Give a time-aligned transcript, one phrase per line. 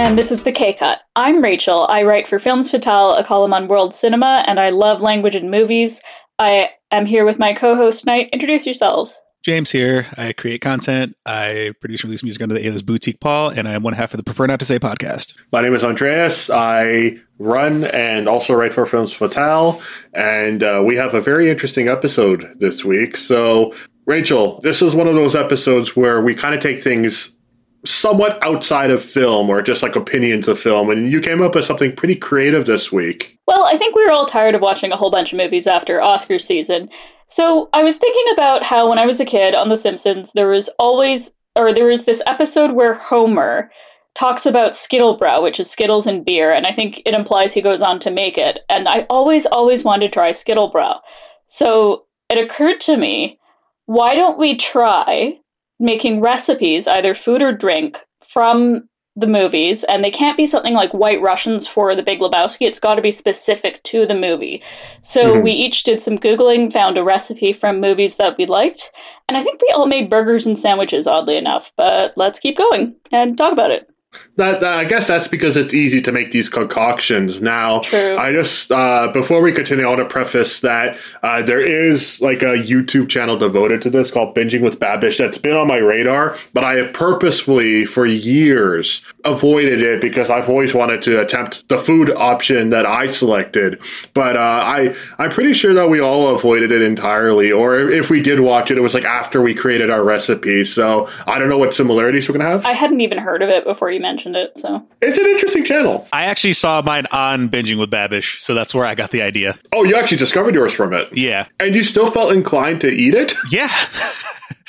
[0.00, 1.02] and this is the K Cut.
[1.14, 1.86] I'm Rachael.
[1.90, 5.50] I write for Films Fatale, a column on world cinema, and I love language and
[5.50, 6.00] movies.
[6.38, 8.30] I am here with my co host, Knight.
[8.32, 9.20] Introduce yourselves.
[9.42, 10.06] James here.
[10.16, 11.16] I create content.
[11.26, 14.16] I produce and release music under the alias Boutique Paul, and I'm one half of
[14.16, 15.36] the Prefer Not to Say podcast.
[15.52, 16.48] My name is Andreas.
[16.48, 19.82] I run and also write for Films Fatale,
[20.14, 23.18] and uh, we have a very interesting episode this week.
[23.18, 23.74] So,
[24.06, 27.36] Rachael, this is one of those episodes where we kind of take things
[27.84, 30.90] somewhat outside of film or just like opinions of film.
[30.90, 33.38] And you came up with something pretty creative this week.
[33.46, 36.00] Well, I think we were all tired of watching a whole bunch of movies after
[36.00, 36.90] Oscar season.
[37.26, 40.48] So I was thinking about how when I was a kid on The Simpsons, there
[40.48, 43.70] was always, or there was this episode where Homer
[44.14, 46.52] talks about Skittlebrau, which is Skittles and beer.
[46.52, 48.60] And I think it implies he goes on to make it.
[48.68, 50.98] And I always, always wanted to try Skittlebrau.
[51.46, 53.38] So it occurred to me,
[53.86, 55.38] why don't we try
[55.80, 60.94] making recipes, either food or drink, from the movies, and they can't be something like
[60.94, 62.66] White Russians for The Big Lebowski.
[62.66, 64.62] It's got to be specific to the movie.
[65.02, 65.42] So mm-hmm.
[65.42, 68.92] we each did some Googling, found a recipe from movies that we liked,
[69.28, 71.72] and I think we all made burgers and sandwiches, oddly enough.
[71.76, 73.90] But let's keep going and talk about it.
[74.36, 77.42] That, that, I guess that's because it's easy to make these concoctions.
[77.42, 78.16] Now, True.
[78.16, 82.42] I just uh, before we continue, I want to preface that uh, there is like
[82.42, 86.36] a YouTube channel devoted to this called Binging with Babish that's been on my radar,
[86.54, 91.78] but I have purposefully for years avoided it because I've always wanted to attempt the
[91.78, 93.80] food option that I selected.
[94.14, 98.22] But uh, I I'm pretty sure that we all avoided it entirely, or if we
[98.22, 100.64] did watch it, it was like after we created our recipe.
[100.64, 102.64] So I don't know what similarities we're gonna have.
[102.64, 104.56] I hadn't even heard of it before you mentioned it.
[104.58, 106.06] So it's an interesting channel.
[106.12, 109.58] I actually saw mine on binging with Babish, so that's where I got the idea.
[109.72, 111.08] Oh, you actually discovered yours from it?
[111.16, 111.46] Yeah.
[111.58, 113.34] And you still felt inclined to eat it?
[113.50, 113.70] Yeah.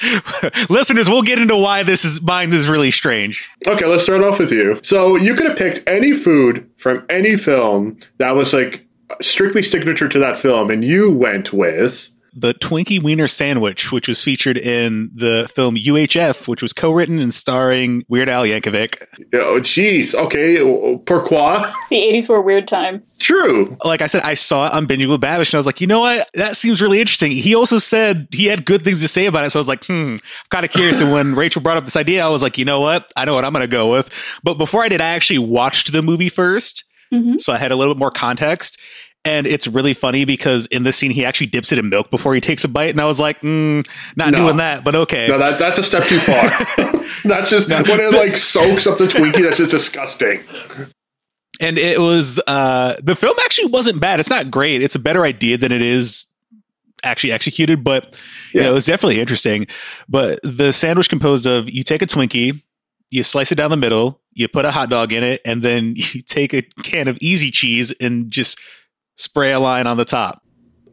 [0.70, 3.48] Listeners, we'll get into why this is mine is really strange.
[3.68, 4.80] Okay, let's start off with you.
[4.84, 8.86] So you could have picked any food from any film that was like
[9.22, 14.24] strictly signature to that film, and you went with the Twinkie Wiener Sandwich, which was
[14.24, 19.06] featured in the film UHF, which was co-written and starring Weird Al Yankovic.
[19.34, 20.16] Oh, jeez.
[20.16, 20.58] Okay,
[21.06, 21.64] pourquoi?
[21.90, 23.04] The 80s were a weird time.
[23.20, 23.78] True.
[23.84, 25.88] Like I said, I saw it on Binging with Babish, and I was like, you
[25.88, 26.30] know what?
[26.36, 27.32] That seems really interesting.
[27.32, 29.86] He also said he had good things to say about it, so I was like,
[29.86, 30.18] hmm, I'm
[30.50, 31.02] kind of curious.
[31.02, 33.12] and when Rachael brought up this idea, I was like, you know what?
[33.18, 34.10] I know what I'm going to go with.
[34.44, 36.84] But before I did, I actually watched the movie 1st
[37.14, 37.38] mm-hmm.
[37.40, 38.80] so I had a little bit more context.
[39.24, 42.34] And it's really funny because in this scene, he actually dips it in milk before
[42.34, 42.90] he takes a bite.
[42.90, 44.40] And I was like, mm, not no.
[44.40, 45.28] doing that, but okay.
[45.28, 46.50] No, that, that's a step too far.
[47.24, 50.42] that's just when it like soaks up the Twinkie, that's just disgusting.
[51.60, 54.20] And it was, uh, the film actually wasn't bad.
[54.20, 54.82] It's not great.
[54.82, 56.26] It's a better idea than it is
[57.04, 58.18] actually executed, but
[58.54, 58.62] yeah.
[58.62, 59.68] you know, it was definitely interesting.
[60.10, 62.64] But the sandwich composed of you take a Twinkie,
[63.12, 65.94] you slice it down the middle, you put a hot dog in it, and then
[66.14, 68.60] you take a can of easy cheese and just
[69.18, 70.42] spray a line on the top.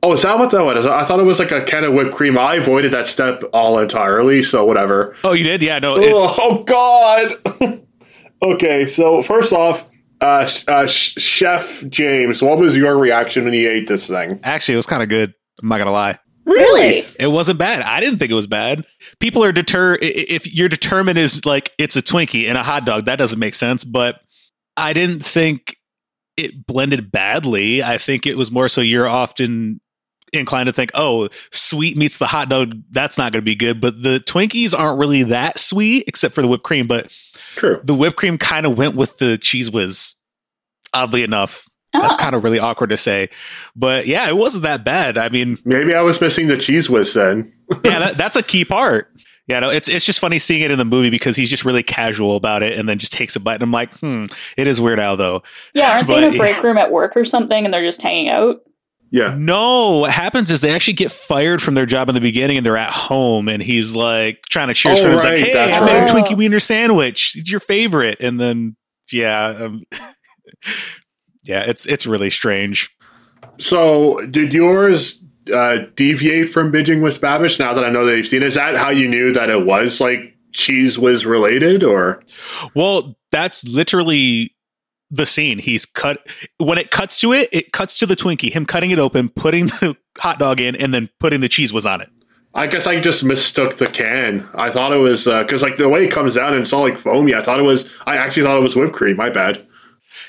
[0.03, 0.87] Oh, is that what that was?
[0.87, 2.39] I thought it was like a can of whipped cream.
[2.39, 5.17] I avoided that step all entirely, so whatever.
[5.25, 5.61] Oh, you did?
[5.61, 5.97] Yeah, no.
[5.99, 7.83] Oh, oh, God.
[8.43, 9.89] okay, so first off,
[10.21, 14.39] uh, uh, Chef James, what was your reaction when you ate this thing?
[14.45, 15.35] Actually, it was kind of good.
[15.61, 16.19] I'm not gonna lie.
[16.45, 17.05] Really?
[17.19, 17.83] It wasn't bad.
[17.83, 18.85] I didn't think it was bad.
[19.21, 23.05] People are deter if you're determined is like it's a Twinkie and a hot dog.
[23.05, 23.85] That doesn't make sense.
[23.85, 24.21] But
[24.77, 25.77] I didn't think
[26.39, 27.83] it blended badly.
[27.83, 29.81] I think it was more so you're often
[30.33, 32.81] inclined to think, oh, sweet meets the hot dog.
[32.91, 33.81] That's not going to be good.
[33.81, 36.87] But the Twinkies aren't really that sweet, except for the whipped cream.
[36.87, 37.13] But
[37.57, 37.81] True.
[37.83, 40.15] the whipped cream kind of went with the Cheez Whiz.
[40.95, 42.19] Oddly enough, that's ah.
[42.19, 43.29] kind of really awkward to say.
[43.77, 45.19] But yeah, it wasn't that bad.
[45.19, 47.53] I mean, maybe I was missing the Cheez Whiz then.
[47.85, 49.13] yeah, that, that's a key part.
[49.49, 51.83] Yeah, no, it's it's just funny seeing it in the movie because he's just really
[51.83, 53.55] casual about it and then just takes a bite.
[53.55, 54.25] And I'm like, hmm,
[54.59, 55.43] it is Weird Al though.
[55.73, 58.03] Yeah, aren't but, they in a break room at work or something and they're just
[58.03, 58.59] hanging out?
[59.11, 59.35] Yeah.
[59.39, 62.67] No, what happens is they actually get fired from their job in the beginning and
[62.67, 65.19] they're at home and he's like trying to cheers oh, for him.
[65.19, 66.11] Right, he's like, hey, I made right.
[66.11, 67.35] a Twinkie Wiener sandwich.
[67.37, 68.19] It's your favorite.
[68.21, 68.77] And then,
[69.11, 69.47] yeah.
[69.47, 69.83] Um,
[71.45, 72.91] yeah, it's it's really strange.
[73.59, 78.27] So, did yours uh, deviate from binging with Babish now that I know that you've
[78.27, 78.43] seen?
[78.43, 82.23] Is that how you knew that it was like Cheez Whiz related, or?
[82.75, 84.55] Well, that's literally
[85.11, 85.59] the scene.
[85.59, 86.27] He's cut
[86.59, 87.49] when it cuts to it.
[87.53, 90.93] It cuts to the Twinkie, him cutting it open, putting the hot dog in, and
[90.93, 92.11] then putting the Cheez Whiz on it.
[92.55, 94.49] I guess I just mistook the can.
[94.55, 96.83] I thought it was because uh, like the way it comes out and it's all
[96.83, 97.35] like foamy.
[97.35, 97.91] I thought it was.
[98.07, 99.17] I actually thought it was whipped cream.
[99.17, 99.65] My bad.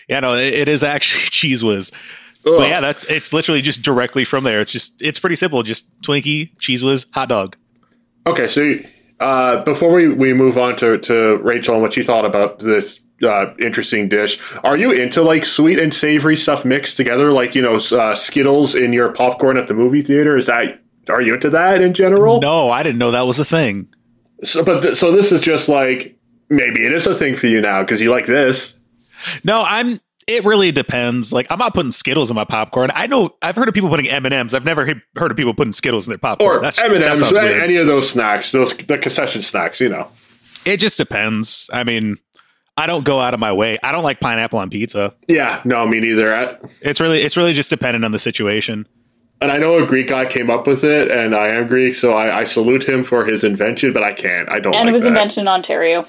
[0.07, 1.91] Yeah, no, it, it is actually Cheez Whiz.
[2.43, 4.61] But yeah, that's it's literally just directly from there.
[4.61, 5.61] It's just it's pretty simple.
[5.63, 7.57] Just Twinkie, Cheez Whiz, hot dog.
[8.25, 8.75] Okay, so
[9.19, 13.01] uh, before we, we move on to, to Rachael and what she thought about this
[13.23, 14.39] uh, interesting dish.
[14.63, 18.75] Are you into like sweet and savory stuff mixed together, like you know uh, Skittles
[18.75, 20.37] in your popcorn at the movie theater?
[20.37, 22.39] Is that are you into that in general?
[22.39, 23.87] No, I didn't know that was a thing.
[24.43, 26.17] So, but th- so this is just like
[26.49, 28.79] maybe it is a thing for you now because you like this.
[29.43, 29.99] No, I'm.
[30.29, 31.33] It really depends.
[31.33, 32.91] Like I'm not putting Skittles in my popcorn.
[32.93, 34.53] I know I've heard of people putting M and M's.
[34.53, 36.57] I've never he- heard of people putting Skittles in their popcorn.
[36.63, 37.61] Or M and M's, sounds weird.
[37.63, 40.07] any of those snacks, those the concession snacks, you know.
[40.65, 41.69] It just depends.
[41.73, 42.17] I mean,
[42.77, 43.77] I don't go out of my way.
[43.83, 45.15] I don't like pineapple on pizza.
[45.27, 46.33] Yeah, no, me neither.
[46.33, 48.87] I, It's really it's really just dependent on the situation.
[49.41, 52.11] and I know a Greek guy came up with it, and I am Greek, so
[52.13, 53.93] I, I salute him for his invention.
[53.93, 54.47] But I can't.
[54.49, 54.75] I don't.
[54.75, 55.09] and like it was that.
[55.09, 56.05] invented in Ontario.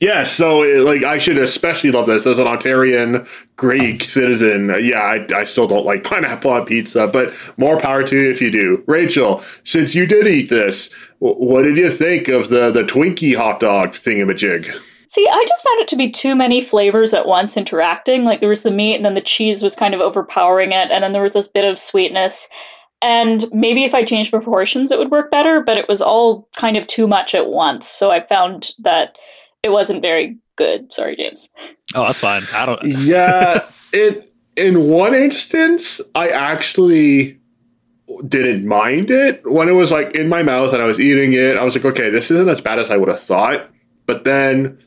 [0.00, 4.74] Yes, so like I should especially love this as an Ontarian Greek citizen.
[4.80, 8.40] Yeah, I, I still don't like pineapple on pizza, but more power to you if
[8.40, 8.82] you do.
[8.86, 13.36] Rachael, since you did eat this, wh- what did you think of the the Twinkie
[13.36, 14.66] hot dog thingamajig?
[15.08, 18.24] See, I just found it to be too many flavors at once interacting.
[18.24, 21.04] Like there was the meat, and then the cheese was kind of overpowering it, and
[21.04, 22.48] then there was this bit of sweetness.
[23.00, 26.76] And maybe if I changed proportions, it would work better, but it was all kind
[26.76, 27.86] of too much at once.
[27.86, 29.18] So I found that
[29.64, 30.92] it wasn't very good.
[30.92, 31.48] Sorry, James.
[31.94, 32.42] Oh, that's fine.
[32.52, 32.84] I don't.
[32.84, 37.40] Yeah, it in one instance, I actually
[38.28, 41.56] didn't mind it when it was like in my mouth and I was eating it.
[41.56, 43.68] I was like, okay, this isn't as bad as I would have thought.
[44.06, 44.78] But then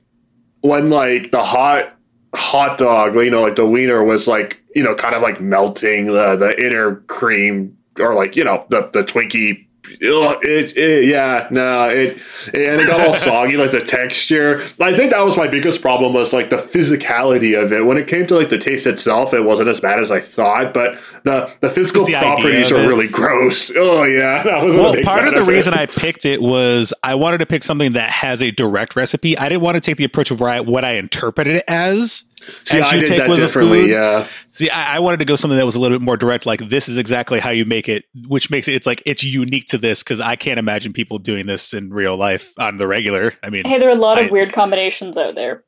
[0.61, 1.93] when like the hot
[2.35, 6.07] hot dog, you know, like the wiener was like, you know, kind of like melting
[6.07, 11.47] the the inner cream or like, you know, the the Twinkie Ugh, it, it, yeah,
[11.51, 12.17] no, it,
[12.53, 14.61] and it got all soggy, like the texture.
[14.79, 17.85] I think that was my biggest problem was like the physicality of it.
[17.85, 20.73] When it came to like the taste itself, it wasn't as bad as I thought,
[20.73, 23.71] but the the physical the properties are really gross.
[23.75, 27.39] Oh yeah, that was Well, part of the reason I picked it was I wanted
[27.39, 29.37] to pick something that has a direct recipe.
[29.37, 32.23] I didn't want to take the approach of where I, what I interpreted it as.
[32.63, 33.81] See, as I did take that differently.
[33.81, 33.89] food.
[33.89, 36.47] Yeah, See, I, I wanted to go something that was a little bit more direct.
[36.47, 38.73] Like this is exactly how you make it, which makes it.
[38.73, 42.17] It's like it's unique to this because I can't imagine people doing this in real
[42.17, 43.33] life on the regular.
[43.43, 45.63] I mean, Hey, there are a lot of weird combinations out there.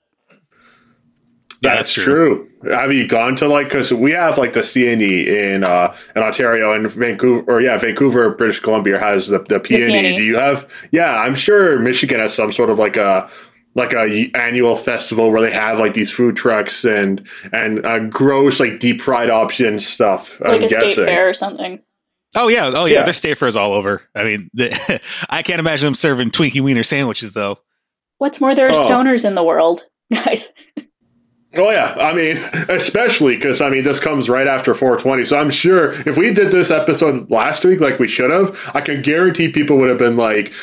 [1.61, 2.49] Yeah, that's that's true.
[2.63, 6.73] Have you gone to like because we have like the CNE in uh in Ontario
[6.73, 9.91] and Vancouver or yeah Vancouver British Columbia has the the PNE.
[9.91, 10.15] PNE.
[10.15, 10.71] Do you have?
[10.91, 13.29] Yeah, I'm sure Michigan has some sort of like a
[13.79, 18.59] like a annual festival where they have like these food trucks and and uh, gross
[18.59, 20.39] like deep fried option stuff.
[20.41, 21.79] Like I'm a state fair or something.
[22.35, 23.03] oh yeah, oh yeah, Yeah.
[23.03, 24.03] there's state fairs all over.
[24.15, 27.57] I mean, the, I can't imagine them serving Twinkie Wiener sandwiches though.
[28.19, 28.85] What's more, there are Oh.
[28.87, 30.51] stoners in the world, guys.
[31.55, 32.37] Oh yeah, I mean,
[32.69, 36.51] especially because I mean this comes right after 420, so I'm sure if we did
[36.51, 40.15] this episode last week like we should have, I can guarantee people would have been
[40.15, 40.53] like,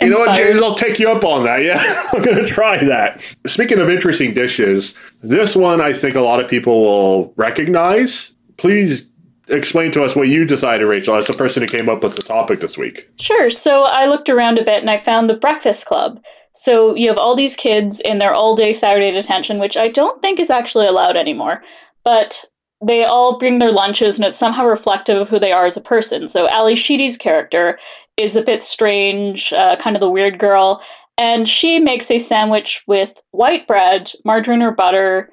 [0.00, 1.62] you know what, James, I'll take you up on that.
[1.62, 3.22] Yeah, I'm gonna try that.
[3.46, 8.34] Speaking of interesting dishes, this one I think a lot of people will recognize.
[8.56, 9.10] Please
[9.48, 12.22] explain to us what you decided, Rachael, as the person who came up with the
[12.22, 13.08] topic this week.
[13.18, 13.50] Sure.
[13.50, 16.20] So I looked around a bit and I found the Breakfast Club.
[16.52, 20.20] So you have all these kids in their all day Saturday detention, which I don't
[20.20, 21.62] think is actually allowed anymore.
[22.04, 22.44] But
[22.86, 25.80] they all bring their lunches and it's somehow reflective of who they are as a
[25.80, 26.28] person.
[26.28, 27.78] So Ally Sheedy's character
[28.18, 30.82] is a bit strange, uh, kind of the weird girl.
[31.16, 35.32] And she makes a sandwich with white bread, margarine or butter,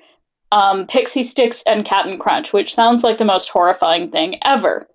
[0.51, 4.87] um, pixie sticks, and Captain Crunch, which sounds like the most horrifying thing ever.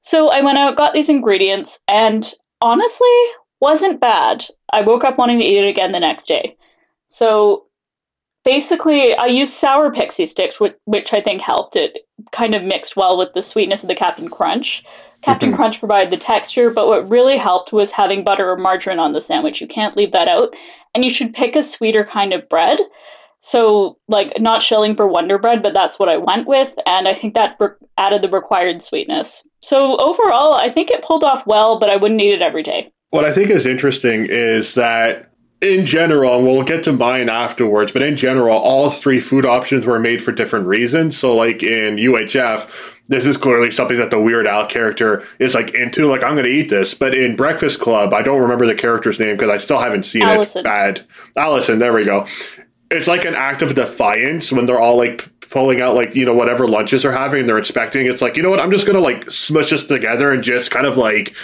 [0.00, 3.06] So I went out, got these ingredients, and honestly,
[3.60, 4.44] wasn't bad.
[4.72, 6.56] I woke up wanting to eat it again the next day.
[7.06, 7.66] So
[8.44, 11.76] basically, I used sour pixie sticks, which, which I think helped.
[11.76, 11.98] It
[12.32, 14.84] kind of mixed well with the sweetness of the Captain Crunch.
[15.22, 15.52] Captain.
[15.52, 19.20] Crunch provided the texture, but what really helped was having butter or margarine on the
[19.20, 19.60] sandwich.
[19.60, 20.54] You can't leave that out.
[20.94, 22.80] And you should pick a sweeter kind of bread.
[23.40, 27.14] So, like, not shilling for Wonder Bread, but that's what I went with, and I
[27.14, 29.46] think that re- added the required sweetness.
[29.60, 32.90] So, overall, I think it pulled off well, but I wouldn't eat it every day.
[33.10, 37.90] What I think is interesting is that in general, and we'll get to mine afterwards,
[37.90, 41.16] but in general, all three food options were made for different reasons.
[41.16, 45.74] So, like in UHF, this is clearly something that the Weird Al character is like
[45.74, 46.06] into.
[46.06, 46.94] Like, I'm going to eat this.
[46.94, 50.22] But in Breakfast Club, I don't remember the character's name because I still haven't seen
[50.22, 50.60] Allison.
[50.60, 50.64] it.
[50.64, 51.06] Bad.
[51.36, 52.26] Allison, there we go.
[52.90, 56.34] It's like an act of defiance when they're all like pulling out like you know
[56.34, 59.00] whatever lunches they're having and they're inspecting it's like you know what i'm just gonna
[59.00, 61.34] like smush this together and just kind of like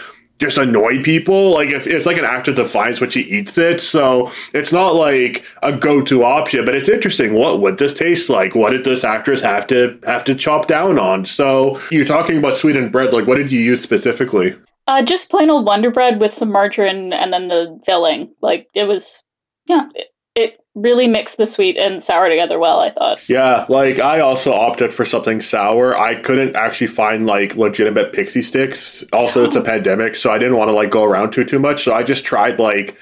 [0.44, 1.52] just annoy people.
[1.52, 3.80] Like if it's like an act of defiance when she eats it.
[3.80, 7.34] So it's not like a go-to option, but it's interesting.
[7.34, 8.54] What would this taste like?
[8.54, 11.24] What did this actress have to have to chop down on?
[11.24, 13.12] So you're talking about sweetened bread.
[13.12, 14.54] Like what did you use specifically?
[14.86, 18.34] Uh, just plain old Wonder Bread with some margarine and then the filling.
[18.42, 19.22] Like, it was,
[19.66, 23.28] yeah, it, it really mixed the sweet and sour together well, I thought.
[23.28, 25.97] Yeah, like I also opted for something sour.
[25.97, 29.04] I couldn't actually find like legitimate pixie sticks.
[29.12, 31.85] Also, it's a pandemic, so I didn't want to like go around too too much.
[31.85, 32.99] So I just tried like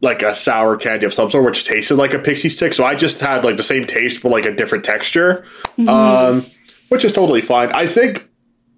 [0.00, 2.74] like a sour candy of some sort, which tasted like a pixie stick.
[2.74, 5.44] So I just had like the same taste but like a different texture,
[5.78, 5.88] mm-hmm.
[5.88, 6.46] um,
[6.88, 7.72] which is totally fine.
[7.72, 8.28] I think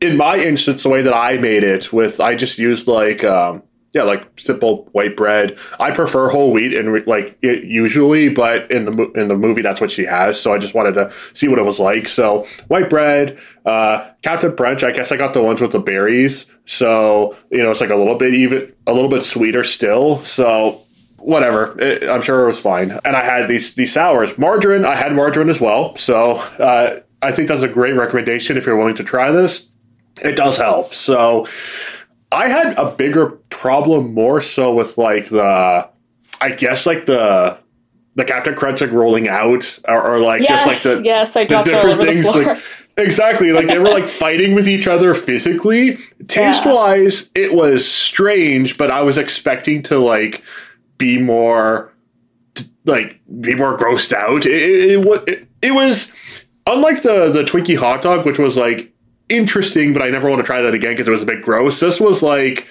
[0.00, 3.62] in my instance, the way that I made it with, I just used like um,
[3.93, 5.59] yeah, like simple white bread.
[5.81, 9.81] I prefer whole wheat and like it usually, but in the in the movie that's
[9.81, 10.38] what she has.
[10.40, 12.09] So I just wanted to see what it was like.
[12.09, 14.83] So white bread, uh, Captain Crunch.
[14.85, 16.50] I guess I got the ones with the berries.
[16.66, 20.19] So you know it's like a little bit even a little bit sweeter still.
[20.19, 20.81] So
[21.19, 21.78] whatever.
[21.81, 22.90] It, I'm sure it was fine.
[23.05, 24.85] And I had these these sours, margarine.
[24.85, 25.97] I had margarine as well.
[25.97, 29.73] So uh, I think that's a great recommendation if you're willing to try this.
[30.23, 30.95] It does help.
[30.95, 31.47] So
[32.33, 35.88] I had a bigger problem more so with like the,
[36.40, 37.59] I guess like the
[38.16, 41.45] the Captain Crunch like rolling out or, or like yes, just like the yes, I
[41.45, 42.59] the different things like
[42.97, 45.99] exactly like they were like fighting with each other physically.
[46.26, 46.75] Taste yeah.
[46.75, 50.42] wise, it was strange, but I was expecting to like
[50.99, 51.92] be more
[52.87, 54.47] like be more grossed out.
[54.47, 56.11] It, it, it, it was
[56.66, 58.92] unlike the the Twinkie hot dog, which was like
[59.28, 61.80] interesting, but I never want to try that again because it was a bit gross.
[61.80, 62.66] This was like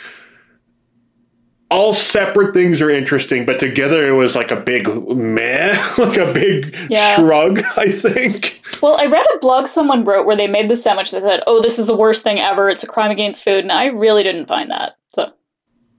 [1.72, 6.32] all separate things are interesting, but together it was like a big meh, like a
[6.32, 7.16] big yeah.
[7.16, 8.62] shrug, I think.
[8.82, 11.62] Well, I read a blog someone wrote where they made the sandwich that said, Oh,
[11.62, 12.70] this is the worst thing ever.
[12.70, 13.64] It's a crime against food.
[13.64, 14.98] And I really didn't find that.
[15.08, 15.32] So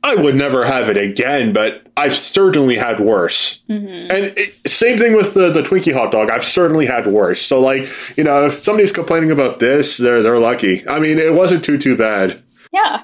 [0.07, 3.65] I would never have it again, but I've certainly had worse.
[3.69, 4.11] Mm-hmm.
[4.13, 6.31] And it, same thing with the, the Twinkie hot dog.
[6.31, 7.43] I've certainly had worse.
[7.43, 10.89] So, like, you know, if somebody's complaining about this, they're they're lucky.
[10.89, 12.41] I mean, it wasn't too too bad.
[12.73, 13.03] Yeah.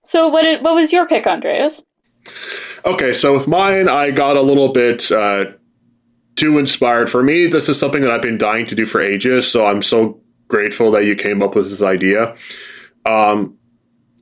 [0.00, 1.80] So, what did, what was your pick, Andreas?
[2.84, 5.44] Okay, so with mine, I got a little bit uh,
[6.34, 7.08] too inspired.
[7.08, 9.48] For me, this is something that I've been dying to do for ages.
[9.48, 12.34] So I'm so grateful that you came up with this idea.
[13.06, 13.58] Um,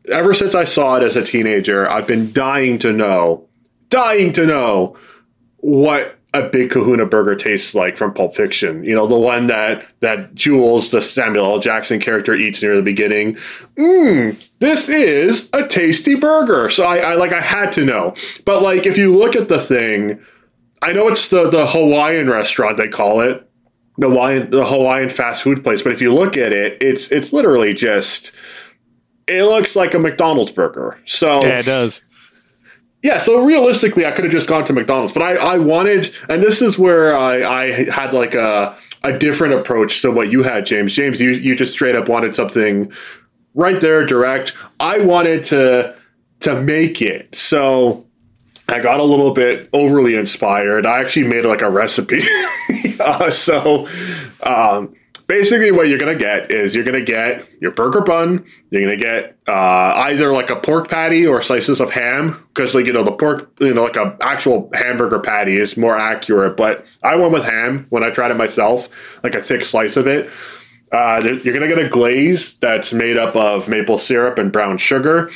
[0.09, 3.49] ever since I saw it as a teenager, I've been dying to know,
[3.89, 4.97] dying to know
[5.59, 8.85] what a big kahuna burger tastes like from Pulp Fiction.
[8.85, 11.59] You know, the one that that Jules, the Samuel L.
[11.59, 13.35] Jackson character, eats near the beginning.
[13.77, 16.71] Mmm, this is a tasty burger.
[16.71, 18.15] So I, I like I had to know.
[18.45, 20.21] But like if you look at the thing,
[20.83, 23.47] I know it's the the Hawaiian restaurant they call it.
[23.97, 27.33] The Hawaiian the Hawaiian fast food place, but if you look at it, it's it's
[27.33, 28.35] literally just
[29.31, 30.99] it looks like a McDonald's burger.
[31.05, 32.03] So yeah, it does.
[33.03, 36.43] Yeah, so realistically, I could have just gone to McDonald's, but I, I wanted, and
[36.43, 40.67] this is where I, I had like a a different approach to what you had,
[40.67, 40.95] James.
[40.95, 42.93] James, you you just straight up wanted something
[43.55, 44.55] right there, direct.
[44.79, 45.97] I wanted to
[46.41, 48.07] to make it, so
[48.69, 50.85] I got a little bit overly inspired.
[50.85, 52.21] I actually made like a recipe.
[53.01, 53.89] uh, so
[54.43, 54.95] um,
[55.31, 59.37] basically what you're gonna get is you're gonna get your burger bun you're gonna get
[59.47, 63.13] uh, either like a pork patty or slices of ham because like you know the
[63.13, 67.45] pork you know like a actual hamburger patty is more accurate but i went with
[67.45, 70.29] ham when i tried it myself like a thick slice of it.
[70.93, 75.31] Uh, you're gonna get a glaze that's made up of maple syrup and brown sugar.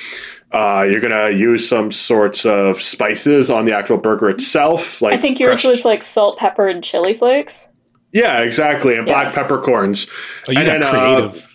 [0.50, 5.16] Uh, you're gonna use some sorts of spices on the actual burger itself like i
[5.16, 7.68] think yours crushed- was like salt pepper and chili flakes
[8.14, 9.12] yeah, exactly, and yeah.
[9.12, 10.08] black peppercorns.
[10.48, 11.44] Oh, you and got then, creative.
[11.44, 11.48] Uh,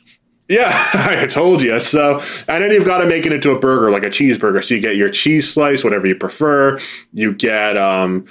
[0.49, 1.79] yeah, I told you.
[1.79, 4.63] So, and then you've got to make it into a burger, like a cheeseburger.
[4.63, 6.79] So you get your cheese slice, whatever you prefer.
[7.13, 8.25] You get um,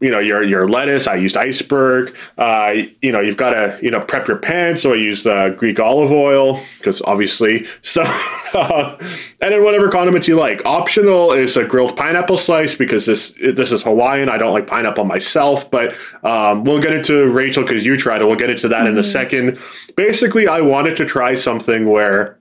[0.00, 1.06] you know your your lettuce.
[1.06, 2.14] I used iceberg.
[2.36, 4.76] Uh, you know you've got to you know prep your pan.
[4.76, 7.66] So I used uh, Greek olive oil because obviously.
[7.86, 8.96] So uh,
[9.40, 10.64] and then whatever condiments you like.
[10.66, 14.28] Optional is a grilled pineapple slice because this this is Hawaiian.
[14.28, 18.26] I don't like pineapple myself, but um, we'll get into Rachael because you tried it.
[18.26, 18.86] We'll get into that mm-hmm.
[18.88, 19.10] in a mm-hmm.
[19.10, 19.58] second.
[19.96, 22.38] Basically, I wanted to try something where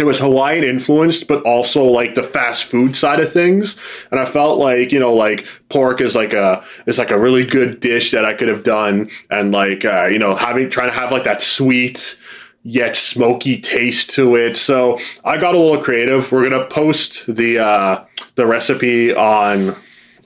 [0.00, 3.78] it was Hawaiian influenced, but also like the fast food side of things.
[4.10, 7.44] And I felt like, you know, like pork is like a, is like a really
[7.44, 9.08] good dish that I could have done.
[9.30, 12.18] And like, uh, you know, having, trying to have like that sweet,
[12.62, 14.56] yet smoky taste to it.
[14.56, 16.32] So I got a little creative.
[16.32, 18.04] We're to post the, uh,
[18.34, 19.76] the recipe on,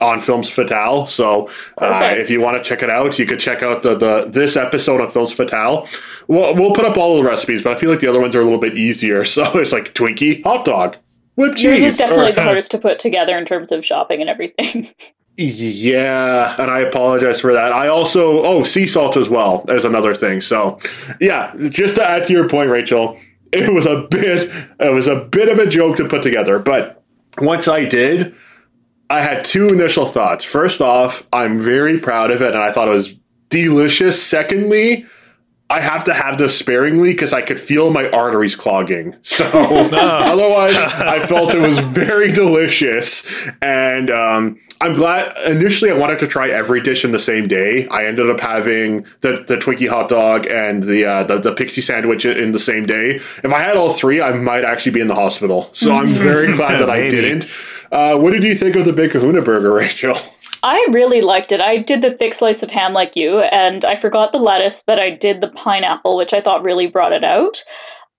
[0.01, 1.07] on Films Fatale.
[1.07, 1.49] So
[1.79, 4.57] uh, if you want to check it out, you could check out the, the this
[4.57, 5.87] episode of Films Fatale.
[6.29, 8.41] We'll, we'll put up all the recipes, but I feel like the other ones are
[8.41, 9.25] a little bit easier.
[9.35, 10.97] So it's like Twinkie, hot dog,
[11.35, 11.81] whipped cheese.
[11.81, 14.95] Yours is definitely the hardest to put together in terms of shopping and everything.
[15.37, 17.73] Yeah, and I apologize for that.
[17.73, 20.41] I also oh sea salt as well as another thing.
[20.41, 20.79] So
[21.21, 23.19] yeah, just to add to your point, Rachael,
[23.51, 24.49] it was a bit
[24.79, 27.03] it was a bit of a joke to put together, but
[27.39, 28.35] once I did,
[29.15, 30.45] I had two initial thoughts.
[30.45, 33.15] First off, I'm very proud of it and I thought it was
[33.49, 34.21] delicious.
[34.21, 35.07] Secondly,
[35.71, 39.17] I have to have this sparingly because I could feel my arteries clogging.
[39.23, 39.45] So
[39.93, 43.25] otherwise, I felt it was very delicious.
[43.63, 45.33] And um, I'm glad.
[45.47, 47.87] Initially, I wanted to try every dish in the same day.
[47.89, 51.81] I ended up having the, the Twinkie hot dog and the, uh, the the pixie
[51.81, 53.15] sandwich in the same day.
[53.15, 55.71] If I had all three, I might actually be in the hospital.
[55.73, 57.47] So I'm very glad that I didn't.
[57.95, 60.19] Uh, what did you think of the Big Kahuna Burger, Rachael?
[60.65, 61.61] I really liked it.
[61.61, 64.99] I did the thick slice of ham like you, and I forgot the lettuce, but
[64.99, 67.63] I did the pineapple, which I thought really brought it out.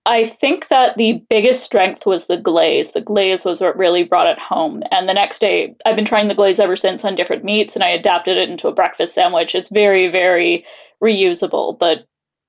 [0.06, 2.92] I think that the biggest strength was the glaze.
[2.92, 4.82] The glaze was what really brought it home.
[4.90, 7.82] And the next day, I've been trying the glaze ever since on different meats, and
[7.82, 9.54] I adapted it into a breakfast sandwich.
[9.54, 10.64] It's very, very
[11.04, 12.06] reusable, but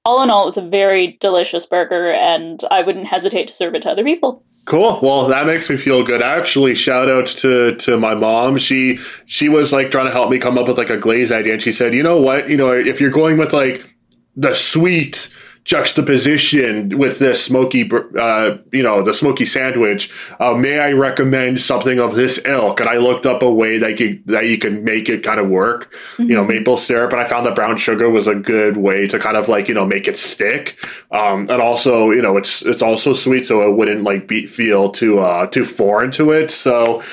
[0.08, 3.76] all in all, it was a very delicious burger, and I wouldn't hesitate to serve
[3.76, 4.42] it to other people.
[4.64, 4.98] Cool.
[5.04, 6.22] Well, that makes me feel good.
[6.22, 8.58] Actually, shout out to to my mom.
[8.58, 11.54] She she was like trying to help me come up with like a glaze idea,
[11.54, 12.50] and she said, "You know what?
[12.50, 13.96] You know, if you're going with like
[14.38, 15.34] the sweet
[15.68, 20.10] juxtaposition with this smoky, uh, you know, the smoky sandwich,
[20.40, 24.00] uh, may I recommend something of this ilk?" And I looked up a way that
[24.00, 25.94] you that you can make it kind of work.
[26.18, 29.20] You know, maple syrup, and I found that brown sugar was a good way to
[29.20, 30.80] kind of like you know make it stick.
[31.12, 34.90] Um, and also, you know, it's it's also sweet, so it wouldn't like be feel
[34.90, 36.50] too uh too foreign to it.
[36.50, 37.04] So.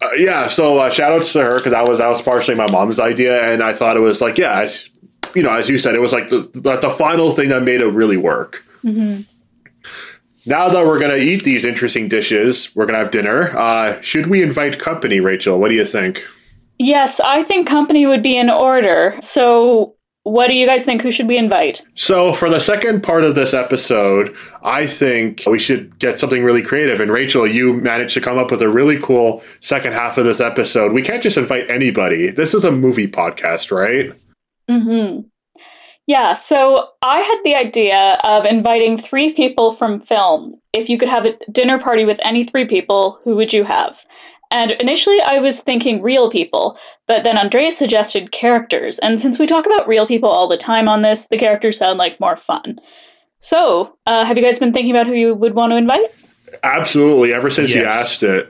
[0.00, 2.68] Uh, yeah, so uh, shout outs to her because that was that was partially my
[2.68, 4.66] mom's idea, and I thought it was like yeah,
[5.34, 7.80] you know, as you said, it was like the, the the final thing that made
[7.80, 8.64] it really work.
[10.44, 13.56] Now that we're gonna eat these interesting dishes, we're gonna have dinner.
[13.56, 15.58] Uh, should we invite company, Rachael?
[15.58, 16.24] What do you think?
[16.78, 19.14] Yes, I think company would be in order.
[19.20, 21.02] So, what do you guys think?
[21.02, 21.84] Who should we invite?
[21.94, 26.62] So, for the second part of this episode, I think we should get something really
[26.62, 27.00] creative.
[27.00, 30.40] And Rachael, you managed to come up with a really cool second half of this
[30.40, 30.92] episode.
[30.92, 32.30] We can't just invite anybody.
[32.30, 34.12] This is a movie podcast, right?
[34.68, 35.20] Hmm
[36.06, 40.56] Yeah, so I had the idea of inviting three people from film.
[40.72, 44.04] If you could have a dinner party with any three people, who would you have?
[44.50, 48.98] And initially I was thinking real people, but then Andrea suggested characters.
[48.98, 51.98] And since we talk about real people all the time on this, the characters sound
[51.98, 52.78] like more fun.
[53.40, 56.06] So, uh, have you guys been thinking about who you would want to invite?
[56.62, 57.32] Absolutely.
[57.32, 58.48] Ever since you asked it.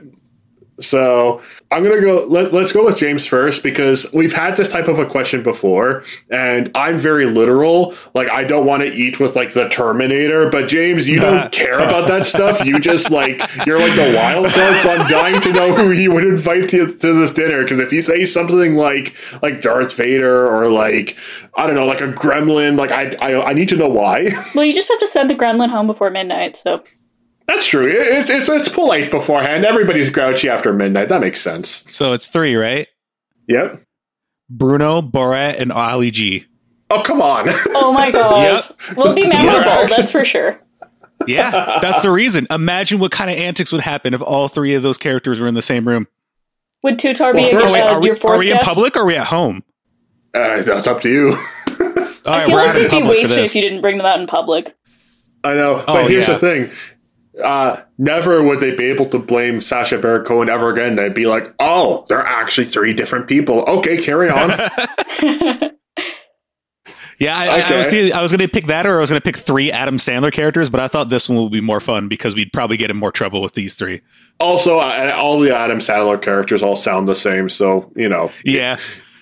[0.79, 2.25] So I'm gonna go.
[2.25, 6.03] Let, let's go with James first because we've had this type of a question before,
[6.31, 7.93] and I'm very literal.
[8.15, 11.77] Like I don't want to eat with like the Terminator, but James, you don't care
[11.77, 12.65] about that stuff.
[12.65, 14.81] You just like you're like the wild card.
[14.81, 17.93] So I'm dying to know who you would invite to, to this dinner because if
[17.93, 21.17] you say something like like Darth Vader or like
[21.55, 24.31] I don't know like a Gremlin, like I I, I need to know why.
[24.55, 26.83] Well, you just have to send the gremlin home before midnight, so.
[27.47, 27.87] That's true.
[27.89, 29.65] It's, it's it's polite beforehand.
[29.65, 31.09] Everybody's grouchy after midnight.
[31.09, 31.83] That makes sense.
[31.93, 32.87] So it's three, right?
[33.47, 33.81] Yep.
[34.49, 36.45] Bruno, Borat, and Ali G.
[36.89, 37.47] Oh come on.
[37.75, 38.63] Oh my god.
[38.69, 38.97] yep.
[38.97, 40.59] We'll be memorable, that's for sure.
[41.27, 42.47] Yeah, that's the reason.
[42.49, 45.53] Imagine what kind of antics would happen if all three of those characters were in
[45.53, 46.07] the same room.
[46.83, 48.67] Would Tutar Well, be first- uh, Wait, are we, your fourth are we in guest?
[48.67, 49.63] public or are we at home?
[50.33, 51.29] uh, that's up to you.
[52.25, 53.97] All I right, feel we're like out in you'd be wasted if you didn't bring
[53.97, 54.75] them out in public.
[55.45, 56.33] I know, but Oh, here's yeah.
[56.37, 56.71] the thing.
[57.41, 60.95] Uh, never would they be able to blame Sacha Baron Cohen ever again.
[60.97, 64.51] They'd be like, "Oh, they're actually three different people." Okay, carry on.
[67.19, 69.21] Yeah, I, I- I, was I was going to pick that, or I was going
[69.21, 72.09] to pick three Adam Sandler characters, but I thought this one would be more fun
[72.09, 74.01] because we'd probably get in more trouble with these three.
[74.39, 78.73] also, uh, all the Adam Sandler characters all sound the same, so you know, Yeah,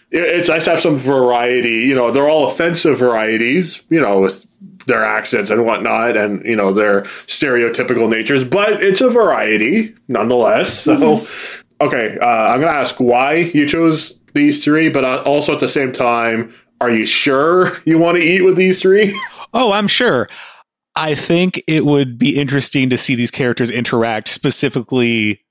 [0.09, 1.81] it- it's nice to have some variety.
[1.81, 3.83] You know, they're all offensive varieties.
[3.89, 4.45] You know, with
[4.87, 8.43] their accents and whatnot, and you know their stereotypical natures.
[8.43, 10.73] But it's a variety nonetheless.
[10.81, 11.25] So,
[11.79, 15.67] okay, uh, I'm gonna ask why you chose these three, but uh, also at the
[15.67, 19.13] same time, are you sure you want to eat with these three?
[19.53, 20.29] Oh, I'm sure.
[20.95, 25.41] I think it would be interesting to see these characters interact specifically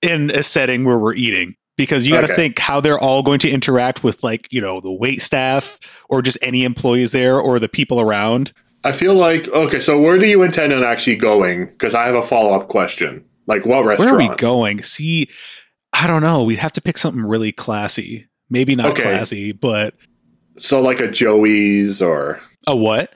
[0.00, 2.36] in a setting where we're eating because you got to Okay.
[2.36, 6.22] think how they're all going to interact with like, you know, the wait staff or
[6.22, 8.54] just any employees there or the people around.
[8.84, 9.80] I feel like okay.
[9.80, 11.66] So, where do you intend on actually going?
[11.66, 13.24] Because I have a follow up question.
[13.46, 14.10] Like, what restaurant?
[14.12, 14.82] Where are we going?
[14.82, 15.28] See,
[15.92, 16.44] I don't know.
[16.44, 18.28] We'd have to pick something really classy.
[18.50, 19.02] Maybe not Okay.
[19.02, 19.94] classy, but
[20.58, 23.12] So, like a Joey's or a what?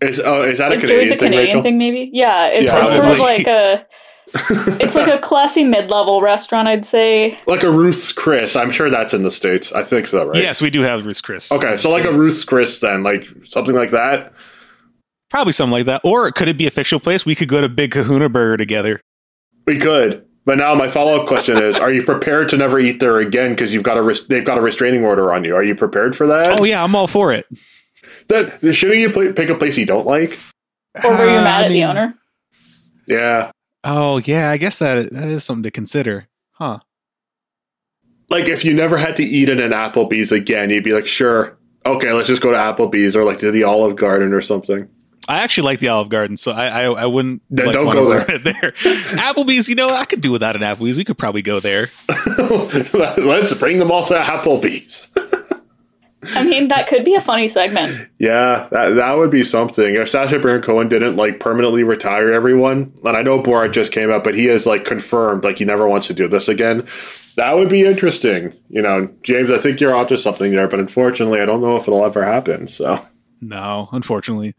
[0.00, 2.10] is oh, is that a Is Canadian Joey's a thing, Canadian thing, maybe?
[2.12, 3.86] Yeah, it's, Yeah, it's sort of like a
[4.82, 7.36] it's like a classy mid-level restaurant, I'd say.
[7.46, 8.54] Like a Ruth's Chris.
[8.54, 9.72] I'm sure that's in the states.
[9.72, 10.40] I think so, right?
[10.40, 11.50] Yes, we do have Ruth's Chris.
[11.50, 14.32] Okay, so like a Ruth's Chris then, like something like that.
[15.30, 16.00] Probably something like that.
[16.04, 17.24] Or could it be a fictional place?
[17.24, 19.00] We could go to Big Kahuna Burger together.
[19.66, 20.26] We could.
[20.44, 23.50] But now my follow up question is: Are you prepared to never eat there again
[23.50, 25.54] because you've got a res- they've got a restraining order on you?
[25.54, 26.60] Are you prepared for that?
[26.60, 27.46] Oh yeah, I'm all for it.
[28.28, 30.38] That shouldn't you play, pick a place you don't like?
[31.04, 32.14] Or were you Uh, mad I at the owner?
[33.06, 33.50] Yeah,
[33.84, 36.80] Oh yeah, I guess that that is something to consider, huh?
[38.28, 41.58] like if you never had to eat in an Applebee's again, you'd be like, sure,
[41.84, 44.88] okay, let's just go to Applebee's or like to the Olive Garden or something.
[45.30, 48.12] I actually like the Olive Garden, so I I, I wouldn't Then like, don't go
[48.12, 48.72] run it there.
[48.82, 50.98] Applebee's, you know, I could do without an Applebee's.
[50.98, 51.86] We could probably go there.
[53.16, 55.08] let's bring them all to Applebee's.
[56.34, 58.08] I mean, that could be a funny segment.
[58.18, 59.94] Yeah, that, that would be something.
[59.94, 64.10] If Sacha Baron Cohen didn't like permanently retire everyone, and I know Borat just came
[64.10, 66.84] out, but he has like confirmed like he never wants to do this again.
[67.36, 68.52] That would be interesting.
[68.68, 71.86] You know, James, I think you're onto something there, but unfortunately, I don't know if
[71.86, 72.66] it'll ever happen.
[72.66, 72.98] So,
[73.40, 74.54] No, unfortunately.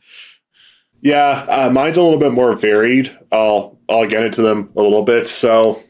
[1.02, 3.16] Yeah, uh, mine's a little bit more varied.
[3.32, 5.28] I'll I'll get into them a little bit.
[5.28, 5.82] So,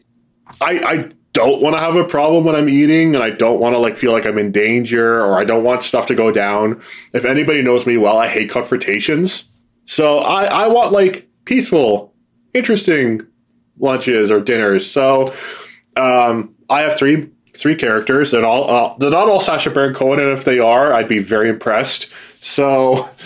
[0.62, 3.74] I I don't want to have a problem when I'm eating, and I don't want
[3.74, 6.82] to like feel like I'm in danger, or I don't want stuff to go down.
[7.14, 9.48] If anybody knows me well, I hate confrontations.
[9.86, 12.14] So I I want like peaceful,
[12.54, 13.22] interesting
[13.80, 14.90] lunches or dinners.
[14.90, 15.34] So
[15.98, 18.32] um, I have three three characters.
[18.32, 21.20] They're all uh, they're not all Sacha Baron Cohen, and if they are, I'd be
[21.20, 22.10] very impressed.
[22.42, 23.10] So.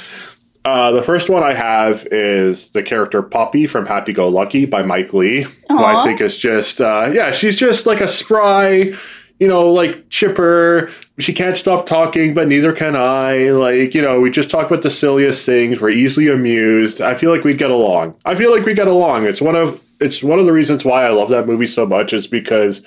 [0.65, 4.81] Uh, the first one I have is the character Poppy from Happy Go Lucky by
[4.81, 8.91] Mike Leigh, who I think is just, uh, yeah, she's just like a spry,
[9.39, 10.89] you know, like chipper.
[11.19, 13.51] She can't stop talking, but neither can I.
[13.51, 15.79] Like, you know, we just talk about the silliest things.
[15.79, 16.99] We're easily amused.
[16.99, 18.17] I feel like we'd get along.
[18.25, 19.25] I feel like we get along.
[19.25, 22.11] It's one of it's one of the reasons why I love that movie so much
[22.11, 22.83] is because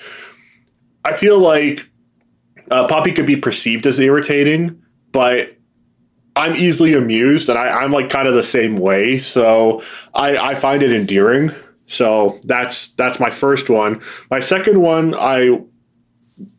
[1.05, 1.89] I feel like
[2.69, 5.55] uh, Poppy could be perceived as irritating, but
[6.35, 9.17] I'm easily amused, and I, I'm like kind of the same way.
[9.17, 9.81] So
[10.13, 11.51] I, I find it endearing.
[11.85, 14.01] So that's that's my first one.
[14.29, 15.61] My second one, I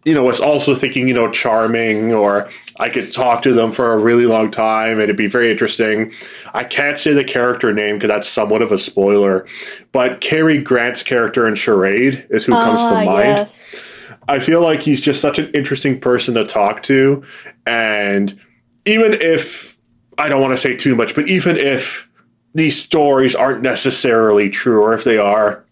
[0.04, 3.92] you know was also thinking you know charming, or I could talk to them for
[3.92, 6.12] a really long time, and it'd be very interesting.
[6.52, 9.46] I can't say the character name because that's somewhat of a spoiler,
[9.92, 13.38] but Cary Grant's character in Charade is who comes to Ah, mind.
[13.38, 13.86] yes.
[14.28, 17.24] I feel like he's just such an interesting person to talk to.
[17.66, 18.38] And
[18.84, 19.78] even if
[20.18, 22.08] I don't want to say too much, but even if
[22.54, 25.64] these stories aren't necessarily true, or if they are,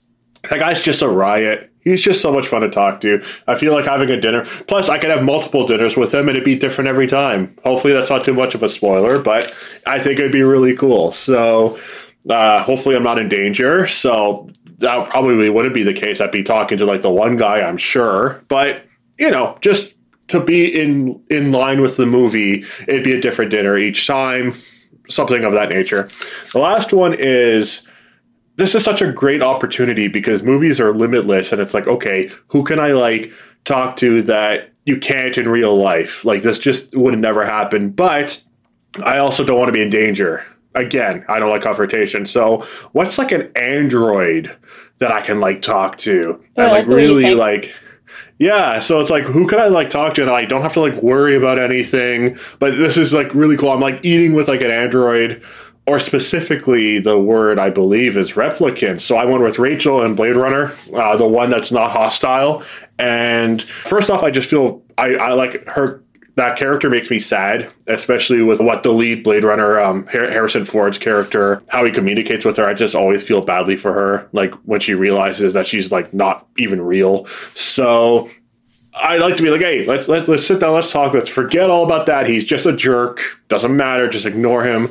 [0.51, 1.71] that guy's just a riot.
[1.81, 3.23] He's just so much fun to talk to.
[3.47, 4.45] I feel like having a dinner.
[4.67, 7.57] Plus, I could have multiple dinners with him and it'd be different every time.
[7.65, 9.55] Hopefully, that's not too much of a spoiler, but
[9.87, 11.13] I think it'd be really cool.
[11.13, 11.79] So,
[12.29, 13.87] uh, hopefully, I'm not in danger.
[13.87, 16.21] So, that probably wouldn't be the case.
[16.21, 18.45] I'd be talking to like the one guy, I'm sure.
[18.49, 18.85] But,
[19.19, 19.95] you know, just
[20.29, 24.55] to be in in line with the movie, it'd be a different dinner each time,
[25.09, 26.09] something of that nature.
[26.53, 27.87] The last one is
[28.59, 32.65] this is such a great opportunity because movies are limitless and it's like okay who
[32.65, 33.33] can i like
[33.65, 36.25] talk to that you can't in real life?
[36.25, 38.43] Like this just would never happen but
[39.05, 40.45] i also don't want to be in danger.
[40.75, 44.55] Again i don't like confrontation so what's like an android
[44.99, 46.43] that i can like talk to?
[46.57, 47.75] Oh, and like like the way you really like
[48.39, 50.81] yeah, so it's like who can I like talk to and I don't have to
[50.81, 52.37] like worry about anything.
[52.59, 53.71] But this is like really cool.
[53.71, 55.43] I'm like eating with like an android
[55.89, 59.01] or specifically the word I believe is replicant.
[59.01, 62.63] So I went with Rachael and Blade Runner, uh, the one that's not hostile.
[62.99, 66.03] And first off, I just feel I, I like her.
[66.39, 70.97] That character makes me sad, especially with what the lead Blade Runner, um, Harrison Ford's
[70.97, 72.65] character, how he communicates with her.
[72.65, 76.47] I just always feel badly for her, like when she realizes that she's like not
[76.57, 77.27] even real.
[77.55, 78.31] So
[78.95, 81.71] I like to be like, hey, let's let, let's sit down, let's talk, let's forget
[81.71, 82.29] all about that.
[82.29, 83.21] He's just a jerk.
[83.49, 84.09] Doesn't matter.
[84.09, 84.91] Just ignore him.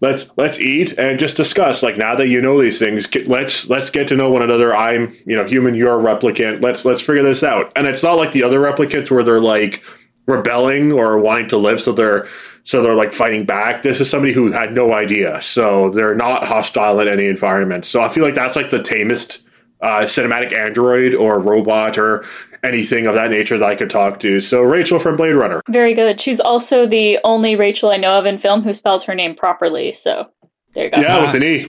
[0.00, 1.82] Let's let's eat and just discuss.
[1.82, 4.74] Like now that you know these things, let's let's get to know one another.
[4.74, 6.62] I'm you know human, you're a replicant.
[6.62, 7.70] Let's let's figure this out.
[7.76, 9.82] And it's not like the other replicants where they're like
[10.26, 12.26] rebelling or wanting to live, so they're
[12.62, 13.82] so they're like fighting back.
[13.82, 17.84] This is somebody who had no idea, so they're not hostile in any environment.
[17.84, 19.46] So I feel like that's like the tamest
[19.80, 22.24] uh, cinematic android or robot or
[22.62, 24.40] anything of that nature that I could talk to.
[24.40, 25.60] So Rachael from Blade Runner.
[25.68, 26.20] Very good.
[26.20, 29.92] She's also the only Rachael I know of in film who spells her name properly.
[29.92, 30.28] So
[30.72, 31.00] there you go.
[31.00, 31.66] Yeah, with an E.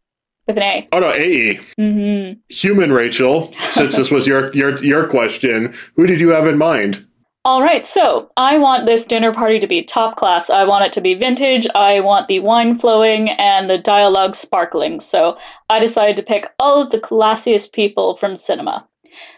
[0.47, 0.87] With an A.
[0.93, 1.59] Oh no, AE.
[1.77, 3.53] hmm Human Rachael.
[3.71, 7.05] Since this was your your your question, who did you have in mind?
[7.47, 10.49] All right, so I want this dinner party to be top class.
[10.49, 11.65] I want it to be vintage.
[11.75, 14.99] I want the wine flowing and the dialogue sparkling.
[14.99, 15.38] So
[15.69, 18.86] I decided to pick all of the classiest people from cinema.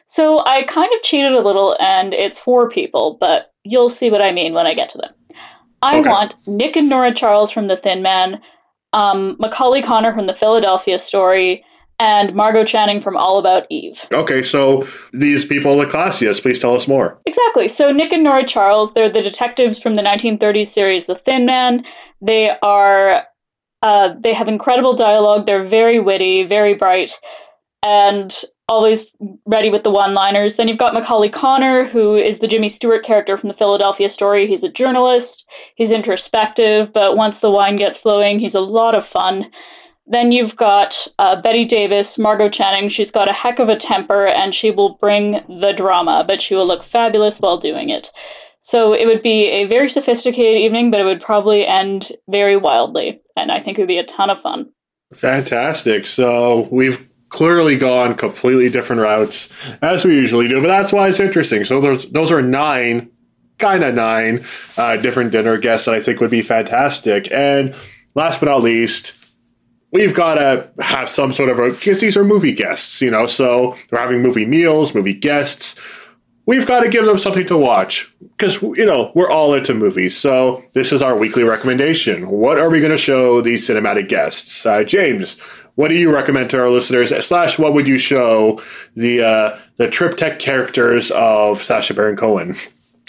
[0.07, 4.23] So I kind of cheated a little, and it's four people, but you'll see what
[4.23, 5.13] I mean when I get to them.
[5.83, 6.09] I Okay.
[6.09, 8.41] want Nick and Nora Charles from The Thin Man,
[8.91, 11.63] um, Macaulay Connor from The Philadelphia Story,
[11.99, 14.07] and Margo Channing from All About Eve.
[14.11, 16.41] Okay, so these people are the classiest.
[16.41, 17.19] Please tell us more.
[17.25, 17.67] Exactly.
[17.67, 21.83] So Nick and Nora Charles, they're the detectives from the 1930s series The Thin Man.
[22.21, 23.25] They are
[23.81, 25.45] uh, they have incredible dialogue.
[25.45, 27.17] They're very witty, very bright,
[27.83, 28.35] and
[28.67, 29.11] always
[29.45, 30.55] ready with the one-liners.
[30.55, 34.47] Then you've got Macaulay Connor, who is the Jimmy Stewart character from the Philadelphia Story.
[34.47, 35.45] He's a journalist.
[35.75, 39.49] He's introspective, but once the wine gets flowing, he's a lot of fun.
[40.11, 42.89] Then you've got uh, Bette Davis, Margo Channing.
[42.89, 46.55] She's got a heck of a temper and she will bring the drama, but she
[46.55, 48.11] will look fabulous while doing it.
[48.59, 53.21] So it would be a very sophisticated evening, but it would probably end very wildly.
[53.37, 54.71] And I think it would be a ton of fun.
[55.13, 56.07] Fantastic.
[56.07, 59.49] So we've clearly gone completely different routes
[59.83, 61.63] as we usually do, but that's why it's interesting.
[61.63, 63.11] So those, those are nine,
[63.59, 64.43] kind of nine
[64.75, 67.31] uh, different dinner guests that I think would be fantastic.
[67.31, 67.75] And
[68.15, 69.18] last but not least,
[69.91, 73.25] we've got to have some sort of a because these are movie guests, you know.
[73.25, 75.79] So we're having movie meals, movie guests.
[76.45, 80.17] We've got to give them something to watch because you know we're all into movies.
[80.17, 82.27] So this is our weekly recommendation.
[82.29, 84.65] What are we going to show these cinematic guests?
[84.65, 85.39] Uh, James,
[85.75, 87.13] what do you recommend to our listeners?
[87.25, 88.61] Slash, what would you show
[88.95, 92.55] the uh, the triptych characters of Sacha Baron Cohen?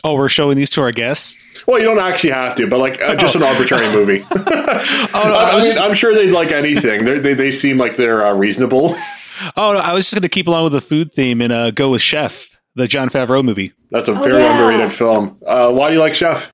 [0.02, 1.46] Oh, we're showing these to our guests.
[1.66, 4.24] Well, you don't actually have to, but like uh, just an arbitrary movie.
[4.30, 5.80] oh, no, I, I mean, just...
[5.80, 7.04] I'm sure they'd like anything.
[7.04, 8.94] They're, they they seem like they're uh, reasonable.
[9.56, 11.70] Oh, no, I was just going to keep along with the food theme and uh,
[11.70, 13.72] go with Chef, the Jon Favreau movie.
[13.90, 14.52] That's a oh, very yeah.
[14.52, 15.38] underrated film.
[15.46, 16.52] Uh, why do you like Chef?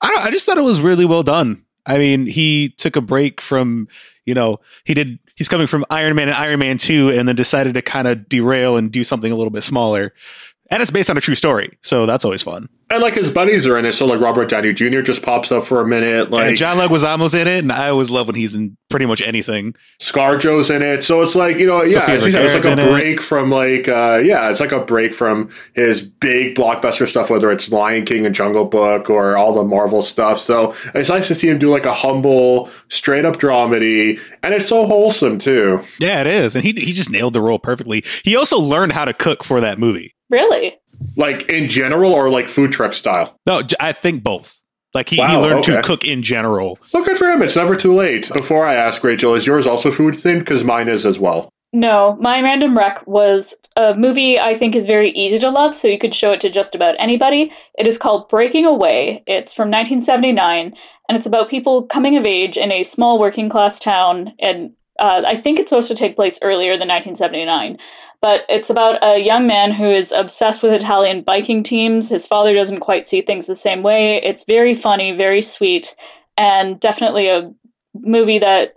[0.00, 1.64] I, I just thought it was really well done.
[1.84, 3.88] I mean, he took a break from,
[4.24, 5.18] you know, he did.
[5.34, 8.28] He's coming from Iron Man and Iron Man Two, and then decided to kind of
[8.28, 10.12] derail and do something a little bit smaller
[10.70, 12.68] and it's based on a true story, so that's always fun.
[12.90, 15.00] And like his buddies are in it, so like Robert Downey Jr.
[15.02, 16.30] just pops up for a minute.
[16.30, 19.20] Like and John Leguizamo's in it, and I always love when he's in pretty much
[19.20, 19.74] anything.
[20.00, 23.22] ScarJo's in it, so it's like you know, yeah, it's, it's like a break it.
[23.22, 27.70] from like uh, yeah, it's like a break from his big blockbuster stuff, whether it's
[27.70, 30.38] Lion King and Jungle Book or all the Marvel stuff.
[30.40, 34.66] So it's nice to see him do like a humble, straight up dramedy, and it's
[34.66, 35.80] so wholesome too.
[35.98, 38.02] Yeah, it is, and he he just nailed the role perfectly.
[38.24, 40.14] He also learned how to cook for that movie.
[40.30, 40.78] Really?
[41.16, 43.36] Like in general or like food truck style?
[43.46, 44.62] No, I think both.
[44.94, 45.76] Like he, wow, he learned okay.
[45.76, 46.78] to cook in general.
[46.92, 47.42] Well, good for him.
[47.42, 48.30] It's never too late.
[48.32, 50.40] Before I ask Rachael, is yours also food themed?
[50.40, 51.50] Because mine is as well.
[51.74, 55.86] No, my random rec was a movie I think is very easy to love, so
[55.86, 57.52] you could show it to just about anybody.
[57.76, 59.22] It is called Breaking Away.
[59.26, 60.74] It's from 1979,
[61.08, 64.32] and it's about people coming of age in a small working class town.
[64.38, 67.76] And uh, I think it's supposed to take place earlier than 1979
[68.20, 72.08] but it's about a young man who is obsessed with Italian biking teams.
[72.08, 74.22] His father doesn't quite see things the same way.
[74.22, 75.94] It's very funny, very sweet,
[76.36, 77.52] and definitely a
[77.94, 78.74] movie that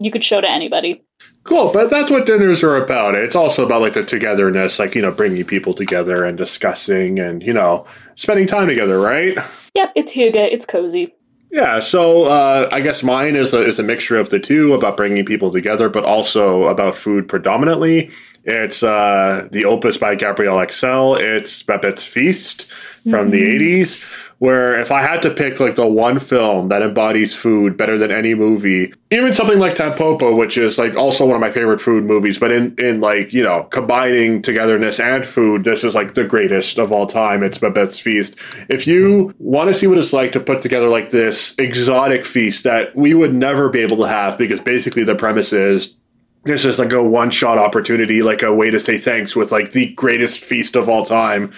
[0.00, 1.02] you could show to anybody.
[1.42, 3.14] Cool, but that's what dinners are about.
[3.14, 7.42] It's also about like the togetherness, like you know, bringing people together and discussing and
[7.42, 9.36] you know, spending time together, right?
[9.74, 10.36] Yep, it's hygge.
[10.36, 11.14] It's cozy.
[11.50, 14.96] Yeah, so uh, I guess mine is a, is a mixture of the two about
[14.96, 18.10] bringing people together, but also about food predominantly.
[18.44, 21.16] It's uh, the opus by Gabriel Axel.
[21.16, 22.70] It's Babette's Feast
[23.02, 23.30] from mm-hmm.
[23.30, 24.02] the 80s,
[24.38, 28.10] where if I had to pick like the one film that embodies food better than
[28.10, 32.04] any movie, even something like Tampopo, which is like also one of my favorite food
[32.04, 36.24] movies, but in, in like, you know, combining togetherness and food, this is like the
[36.24, 37.42] greatest of all time.
[37.42, 38.36] It's Babette's Feast.
[38.68, 42.64] If you want to see what it's like to put together like this exotic feast
[42.64, 45.98] that we would never be able to have because basically the premise is
[46.44, 49.72] this is like a one shot opportunity, like a way to say thanks with like
[49.72, 51.52] the greatest feast of all time.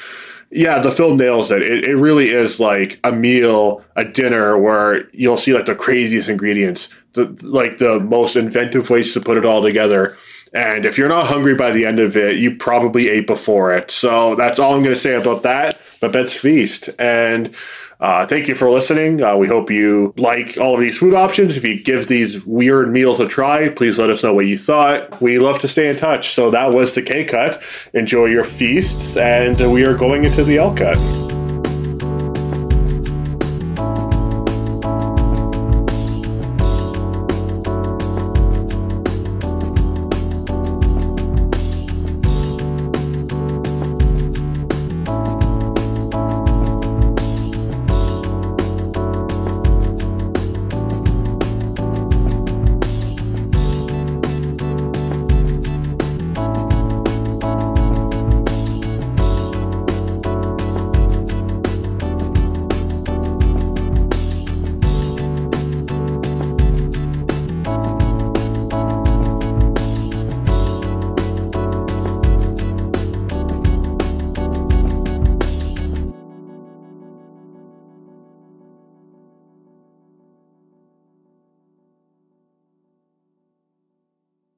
[0.50, 1.62] Yeah, the film nails it.
[1.62, 1.84] it.
[1.84, 6.88] It really is like a meal, a dinner where you'll see like the craziest ingredients,
[7.12, 10.16] the, like the most inventive ways to put it all together.
[10.52, 13.92] And if you're not hungry by the end of it, you probably ate before it.
[13.92, 15.80] So that's all I'm going to say about that.
[16.00, 16.90] But that's feast.
[16.98, 17.54] And
[18.00, 19.22] uh, thank you for listening.
[19.22, 21.56] Uh, we hope you like all of these food options.
[21.56, 25.20] If you give these weird meals a try, please let us know what you thought.
[25.20, 26.32] We love to stay in touch.
[26.34, 27.62] So that was the K Cut.
[27.92, 30.96] Enjoy your feasts, and we are going into the L Cut.